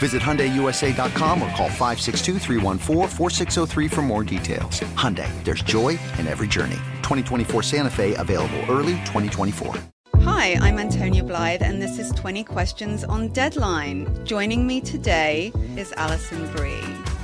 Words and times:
Visit 0.00 0.22
HyundaiUSA.com 0.22 1.42
or 1.42 1.50
call 1.50 1.68
562 1.68 2.38
for 3.88 4.02
more 4.02 4.24
details. 4.24 4.80
Hyundai, 4.96 5.28
there's 5.44 5.62
joy 5.62 5.90
in 6.18 6.26
every 6.26 6.48
journey. 6.48 6.80
2024 7.02 7.62
Santa 7.62 7.90
Fe 7.90 8.14
available 8.14 8.60
early 8.70 8.96
2024. 9.04 9.74
Hi, 10.22 10.54
I'm 10.60 10.78
Antonia 10.78 11.22
Blythe, 11.22 11.62
and 11.62 11.80
this 11.80 11.98
is 11.98 12.12
20 12.12 12.44
Questions 12.44 13.04
on 13.04 13.28
Deadline. 13.28 14.24
Joining 14.24 14.66
me 14.66 14.80
today 14.80 15.52
is 15.76 15.92
Alison 15.96 16.50
Brie. 16.52 16.89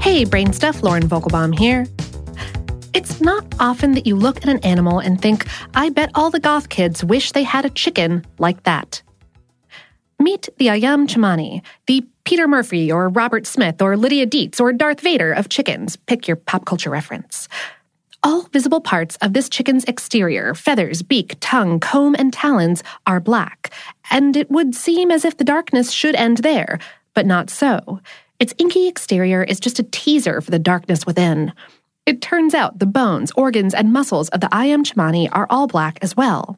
Hey, 0.00 0.24
Brain 0.24 0.52
Stuff, 0.52 0.82
Lauren 0.82 1.08
Vogelbaum 1.08 1.58
here. 1.58 1.86
It's 2.94 3.20
not 3.20 3.44
often 3.58 3.92
that 3.92 4.06
you 4.06 4.14
look 4.14 4.38
at 4.38 4.48
an 4.48 4.60
animal 4.60 5.00
and 5.00 5.20
think, 5.20 5.46
I 5.74 5.90
bet 5.90 6.10
all 6.14 6.30
the 6.30 6.40
goth 6.40 6.68
kids 6.68 7.04
wish 7.04 7.32
they 7.32 7.42
had 7.42 7.64
a 7.64 7.70
chicken 7.70 8.24
like 8.38 8.62
that. 8.62 9.02
Meet 10.20 10.48
the 10.56 10.68
Ayam 10.68 11.08
Cemani, 11.08 11.62
the 11.86 12.06
Peter 12.24 12.46
Murphy 12.46 12.90
or 12.92 13.08
Robert 13.08 13.46
Smith 13.46 13.82
or 13.82 13.96
Lydia 13.96 14.26
Deetz 14.26 14.60
or 14.60 14.72
Darth 14.72 15.00
Vader 15.00 15.32
of 15.32 15.48
chickens. 15.48 15.96
Pick 15.96 16.28
your 16.28 16.36
pop 16.36 16.64
culture 16.64 16.90
reference. 16.90 17.48
All 18.22 18.42
visible 18.52 18.80
parts 18.80 19.16
of 19.16 19.32
this 19.32 19.48
chicken's 19.48 19.84
exterior, 19.84 20.54
feathers, 20.54 21.02
beak, 21.02 21.36
tongue, 21.40 21.80
comb, 21.80 22.14
and 22.18 22.32
talons, 22.32 22.82
are 23.06 23.20
black, 23.20 23.72
and 24.10 24.36
it 24.36 24.50
would 24.50 24.74
seem 24.74 25.10
as 25.10 25.24
if 25.24 25.36
the 25.36 25.44
darkness 25.44 25.90
should 25.90 26.14
end 26.14 26.38
there, 26.38 26.78
but 27.14 27.26
not 27.26 27.50
so. 27.50 28.00
Its 28.40 28.54
inky 28.56 28.86
exterior 28.86 29.42
is 29.42 29.58
just 29.58 29.80
a 29.80 29.82
teaser 29.82 30.40
for 30.40 30.52
the 30.52 30.60
darkness 30.60 31.04
within. 31.04 31.52
It 32.06 32.22
turns 32.22 32.54
out 32.54 32.78
the 32.78 32.86
bones, 32.86 33.32
organs, 33.32 33.74
and 33.74 33.92
muscles 33.92 34.28
of 34.28 34.40
the 34.40 34.46
Ayam 34.48 34.84
Cemani 34.86 35.28
are 35.32 35.48
all 35.50 35.66
black 35.66 35.98
as 36.02 36.16
well. 36.16 36.56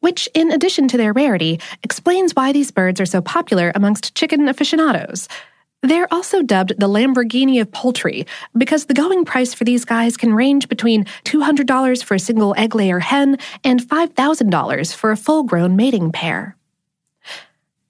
Which, 0.00 0.28
in 0.34 0.52
addition 0.52 0.86
to 0.88 0.96
their 0.96 1.12
rarity, 1.12 1.58
explains 1.82 2.34
why 2.34 2.52
these 2.52 2.70
birds 2.70 3.00
are 3.00 3.06
so 3.06 3.20
popular 3.20 3.72
amongst 3.74 4.14
chicken 4.14 4.48
aficionados. 4.48 5.26
They're 5.82 6.12
also 6.12 6.42
dubbed 6.42 6.78
the 6.78 6.88
Lamborghini 6.88 7.60
of 7.60 7.72
poultry 7.72 8.24
because 8.56 8.86
the 8.86 8.94
going 8.94 9.24
price 9.24 9.52
for 9.52 9.64
these 9.64 9.84
guys 9.84 10.16
can 10.16 10.32
range 10.32 10.68
between 10.68 11.04
$200 11.24 12.04
for 12.04 12.14
a 12.14 12.20
single 12.20 12.54
egg 12.56 12.74
layer 12.74 13.00
hen 13.00 13.38
and 13.64 13.80
$5,000 13.80 14.94
for 14.94 15.10
a 15.10 15.16
full 15.16 15.42
grown 15.42 15.76
mating 15.76 16.12
pair. 16.12 16.56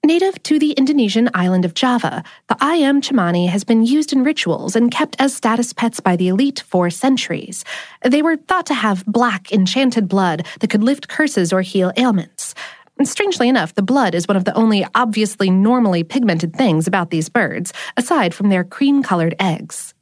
Native 0.07 0.41
to 0.43 0.57
the 0.57 0.71
Indonesian 0.71 1.29
island 1.33 1.65
of 1.65 1.73
Java, 1.73 2.23
the 2.47 2.55
ayam 2.55 3.01
cemani 3.01 3.49
has 3.49 3.65
been 3.65 3.83
used 3.83 4.13
in 4.13 4.23
rituals 4.23 4.73
and 4.73 4.89
kept 4.89 5.17
as 5.19 5.35
status 5.35 5.73
pets 5.73 5.99
by 5.99 6.15
the 6.15 6.29
elite 6.29 6.63
for 6.65 6.89
centuries. 6.89 7.65
They 8.03 8.21
were 8.21 8.37
thought 8.37 8.67
to 8.67 8.73
have 8.73 9.05
black, 9.05 9.51
enchanted 9.51 10.07
blood 10.07 10.47
that 10.61 10.69
could 10.69 10.81
lift 10.81 11.09
curses 11.09 11.51
or 11.51 11.61
heal 11.61 11.91
ailments. 11.97 12.55
And 12.97 13.05
strangely 13.05 13.49
enough, 13.49 13.75
the 13.75 13.81
blood 13.81 14.15
is 14.15 14.29
one 14.29 14.37
of 14.37 14.45
the 14.45 14.55
only 14.55 14.87
obviously 14.95 15.49
normally 15.49 16.05
pigmented 16.05 16.55
things 16.55 16.87
about 16.87 17.09
these 17.09 17.27
birds, 17.27 17.73
aside 17.97 18.33
from 18.33 18.47
their 18.47 18.63
cream 18.63 19.03
colored 19.03 19.35
eggs. 19.41 19.93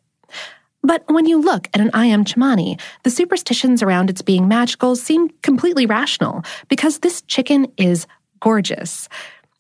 But 0.83 1.03
when 1.07 1.25
you 1.25 1.41
look 1.41 1.67
at 1.73 1.81
an 1.81 1.89
ayam 1.93 2.25
cemani, 2.25 2.79
the 3.01 3.09
superstitions 3.09 3.81
around 3.81 4.11
its 4.11 4.21
being 4.21 4.47
magical 4.47 4.95
seem 4.95 5.29
completely 5.41 5.87
rational 5.87 6.43
because 6.69 6.99
this 6.99 7.23
chicken 7.23 7.65
is 7.77 8.05
gorgeous. 8.39 9.09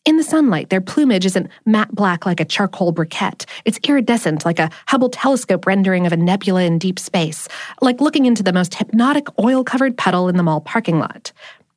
In 0.05 0.17
the 0.17 0.23
sunlight, 0.23 0.69
their 0.69 0.81
plumage 0.81 1.25
isn't 1.25 1.49
matte 1.65 1.93
black 1.93 2.27
like 2.27 2.39
a 2.39 2.45
charcoal 2.45 2.93
briquette. 2.93 3.45
It's 3.65 3.79
iridescent 3.87 4.45
like 4.45 4.59
a 4.59 4.69
Hubble 4.87 5.09
telescope 5.09 5.65
rendering 5.65 6.05
of 6.05 6.13
a 6.13 6.17
nebula 6.17 6.61
in 6.61 6.77
deep 6.77 6.99
space, 6.99 7.47
like 7.81 7.99
looking 7.99 8.27
into 8.27 8.43
the 8.43 8.53
most 8.53 8.75
hypnotic 8.75 9.27
oil 9.39 9.63
covered 9.63 9.97
puddle 9.97 10.29
in 10.29 10.37
the 10.37 10.43
mall 10.43 10.61
parking 10.61 10.99
lot. 10.99 11.31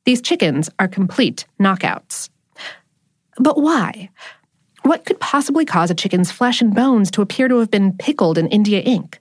These 0.05 0.21
chickens 0.21 0.69
are 0.77 0.87
complete 0.87 1.45
knockouts. 1.59 2.29
But 3.37 3.59
why? 3.59 4.09
What 4.83 5.05
could 5.05 5.19
possibly 5.19 5.65
cause 5.65 5.89
a 5.89 5.95
chicken's 5.95 6.31
flesh 6.31 6.61
and 6.61 6.75
bones 6.75 7.09
to 7.11 7.23
appear 7.23 7.47
to 7.47 7.57
have 7.57 7.71
been 7.71 7.93
pickled 7.93 8.37
in 8.37 8.47
India 8.47 8.79
ink? 8.81 9.19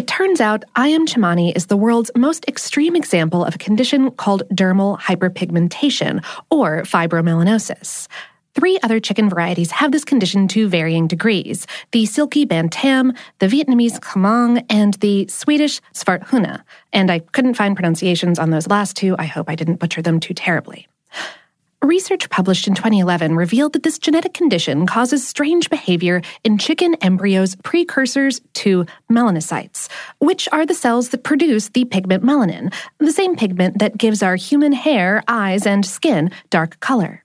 It 0.00 0.06
turns 0.06 0.40
out 0.40 0.64
ayam 0.76 1.06
Cemani 1.06 1.54
is 1.54 1.66
the 1.66 1.76
world's 1.76 2.10
most 2.16 2.46
extreme 2.48 2.96
example 2.96 3.44
of 3.44 3.54
a 3.54 3.58
condition 3.58 4.10
called 4.12 4.44
dermal 4.48 4.98
hyperpigmentation, 4.98 6.24
or 6.48 6.84
fibromelanosis. 6.84 8.08
Three 8.54 8.78
other 8.82 8.98
chicken 8.98 9.28
varieties 9.28 9.70
have 9.72 9.92
this 9.92 10.06
condition 10.06 10.48
to 10.48 10.70
varying 10.70 11.06
degrees 11.06 11.66
the 11.92 12.06
silky 12.06 12.46
bantam, 12.46 13.12
the 13.40 13.46
Vietnamese 13.46 14.00
khamong, 14.00 14.64
and 14.70 14.94
the 14.94 15.28
Swedish 15.28 15.82
svarthuna. 15.92 16.62
And 16.94 17.10
I 17.10 17.18
couldn't 17.18 17.52
find 17.52 17.76
pronunciations 17.76 18.38
on 18.38 18.48
those 18.48 18.68
last 18.68 18.96
two. 18.96 19.14
I 19.18 19.26
hope 19.26 19.50
I 19.50 19.54
didn't 19.54 19.80
butcher 19.80 20.00
them 20.00 20.18
too 20.18 20.32
terribly. 20.32 20.88
Research 21.82 22.28
published 22.28 22.68
in 22.68 22.74
2011 22.74 23.34
revealed 23.34 23.72
that 23.72 23.84
this 23.84 23.98
genetic 23.98 24.34
condition 24.34 24.86
causes 24.86 25.26
strange 25.26 25.70
behavior 25.70 26.20
in 26.44 26.58
chicken 26.58 26.94
embryos' 26.96 27.56
precursors 27.64 28.42
to 28.52 28.84
melanocytes, 29.10 29.88
which 30.18 30.46
are 30.52 30.66
the 30.66 30.74
cells 30.74 31.08
that 31.08 31.24
produce 31.24 31.70
the 31.70 31.86
pigment 31.86 32.22
melanin, 32.22 32.70
the 32.98 33.10
same 33.10 33.34
pigment 33.34 33.78
that 33.78 33.96
gives 33.96 34.22
our 34.22 34.36
human 34.36 34.72
hair, 34.72 35.22
eyes, 35.26 35.66
and 35.66 35.86
skin 35.86 36.30
dark 36.50 36.78
color. 36.80 37.24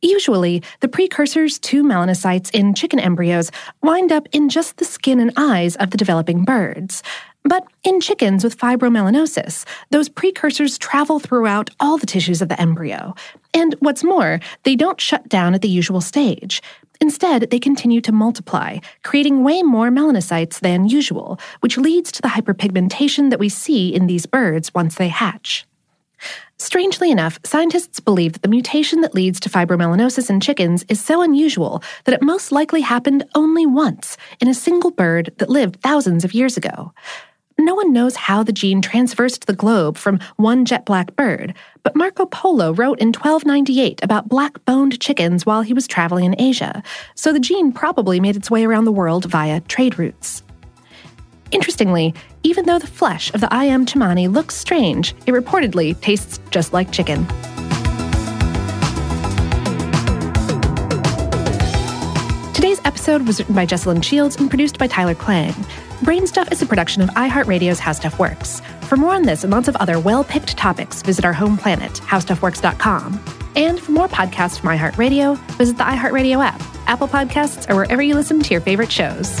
Usually, 0.00 0.62
the 0.80 0.88
precursors 0.88 1.58
to 1.58 1.84
melanocytes 1.84 2.50
in 2.54 2.74
chicken 2.74 2.98
embryos 2.98 3.50
wind 3.82 4.10
up 4.12 4.26
in 4.32 4.48
just 4.48 4.78
the 4.78 4.84
skin 4.86 5.20
and 5.20 5.32
eyes 5.36 5.76
of 5.76 5.90
the 5.90 5.98
developing 5.98 6.44
birds. 6.44 7.02
But 7.44 7.66
in 7.82 8.00
chickens 8.00 8.44
with 8.44 8.58
fibromelanosis, 8.58 9.64
those 9.90 10.08
precursors 10.08 10.78
travel 10.78 11.18
throughout 11.18 11.70
all 11.80 11.98
the 11.98 12.06
tissues 12.06 12.40
of 12.40 12.48
the 12.48 12.60
embryo. 12.60 13.14
And 13.52 13.74
what's 13.80 14.04
more, 14.04 14.40
they 14.62 14.76
don't 14.76 15.00
shut 15.00 15.28
down 15.28 15.54
at 15.54 15.60
the 15.60 15.68
usual 15.68 16.00
stage. 16.00 16.62
Instead, 17.00 17.50
they 17.50 17.58
continue 17.58 18.00
to 18.00 18.12
multiply, 18.12 18.78
creating 19.02 19.42
way 19.42 19.62
more 19.62 19.90
melanocytes 19.90 20.60
than 20.60 20.88
usual, 20.88 21.40
which 21.60 21.76
leads 21.76 22.12
to 22.12 22.22
the 22.22 22.28
hyperpigmentation 22.28 23.30
that 23.30 23.40
we 23.40 23.48
see 23.48 23.92
in 23.92 24.06
these 24.06 24.24
birds 24.24 24.72
once 24.72 24.94
they 24.94 25.08
hatch. 25.08 25.66
Strangely 26.58 27.10
enough, 27.10 27.40
scientists 27.44 27.98
believe 27.98 28.34
that 28.34 28.42
the 28.42 28.48
mutation 28.48 29.00
that 29.00 29.16
leads 29.16 29.40
to 29.40 29.48
fibromelanosis 29.48 30.30
in 30.30 30.38
chickens 30.38 30.84
is 30.88 31.04
so 31.04 31.20
unusual 31.20 31.82
that 32.04 32.14
it 32.14 32.22
most 32.22 32.52
likely 32.52 32.82
happened 32.82 33.24
only 33.34 33.66
once 33.66 34.16
in 34.40 34.46
a 34.46 34.54
single 34.54 34.92
bird 34.92 35.32
that 35.38 35.50
lived 35.50 35.80
thousands 35.80 36.24
of 36.24 36.34
years 36.34 36.56
ago. 36.56 36.92
No 37.58 37.74
one 37.74 37.92
knows 37.92 38.16
how 38.16 38.42
the 38.42 38.52
gene 38.52 38.80
transfers 38.80 39.36
to 39.38 39.46
the 39.46 39.52
globe 39.52 39.98
from 39.98 40.20
one 40.36 40.64
jet 40.64 40.86
black 40.86 41.14
bird, 41.16 41.54
but 41.82 41.94
Marco 41.94 42.24
Polo 42.26 42.72
wrote 42.72 42.98
in 42.98 43.08
1298 43.08 44.02
about 44.02 44.28
black 44.28 44.64
boned 44.64 44.98
chickens 45.00 45.44
while 45.44 45.62
he 45.62 45.74
was 45.74 45.86
traveling 45.86 46.24
in 46.24 46.40
Asia, 46.40 46.82
so 47.14 47.32
the 47.32 47.40
gene 47.40 47.70
probably 47.70 48.20
made 48.20 48.36
its 48.36 48.50
way 48.50 48.64
around 48.64 48.84
the 48.86 48.92
world 48.92 49.26
via 49.26 49.60
trade 49.62 49.98
routes. 49.98 50.42
Interestingly, 51.50 52.14
even 52.42 52.64
though 52.64 52.78
the 52.78 52.86
flesh 52.86 53.32
of 53.34 53.42
the 53.42 53.48
ayam 53.48 53.84
Cemani 53.84 54.32
looks 54.32 54.54
strange, 54.54 55.14
it 55.26 55.32
reportedly 55.32 56.00
tastes 56.00 56.40
just 56.50 56.72
like 56.72 56.90
chicken. 56.90 57.26
Today's 62.54 62.80
episode 62.84 63.26
was 63.26 63.40
written 63.40 63.54
by 63.54 63.66
Jesslyn 63.66 64.02
Shields 64.02 64.36
and 64.36 64.48
produced 64.48 64.78
by 64.78 64.86
Tyler 64.86 65.14
Klang. 65.14 65.54
Brainstuff 66.02 66.50
is 66.50 66.60
a 66.60 66.66
production 66.66 67.00
of 67.00 67.10
iHeartRadio's 67.10 67.78
How 67.78 67.92
Stuff 67.92 68.18
Works. 68.18 68.60
For 68.88 68.96
more 68.96 69.14
on 69.14 69.22
this 69.22 69.44
and 69.44 69.52
lots 69.52 69.68
of 69.68 69.76
other 69.76 70.00
well 70.00 70.24
picked 70.24 70.56
topics, 70.56 71.00
visit 71.00 71.24
our 71.24 71.32
home 71.32 71.56
planet, 71.56 71.92
howstuffworks.com. 71.92 73.22
And 73.54 73.78
for 73.78 73.92
more 73.92 74.08
podcasts 74.08 74.58
from 74.58 74.76
iHeartRadio, 74.76 75.38
visit 75.52 75.76
the 75.76 75.84
iHeartRadio 75.84 76.44
app, 76.44 76.60
Apple 76.88 77.06
Podcasts, 77.06 77.70
or 77.70 77.76
wherever 77.76 78.02
you 78.02 78.16
listen 78.16 78.40
to 78.40 78.50
your 78.50 78.60
favorite 78.60 78.90
shows. 78.90 79.40